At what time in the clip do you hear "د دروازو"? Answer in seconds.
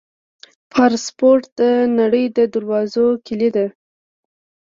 2.37-3.05